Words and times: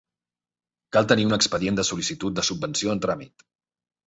Cal 0.97 1.07
tenir 1.11 1.27
un 1.29 1.37
expedient 1.37 1.77
de 1.81 1.85
sol·licitud 1.91 2.37
de 2.41 2.45
subvenció 2.49 2.97
en 2.97 3.05
tràmit. 3.07 3.47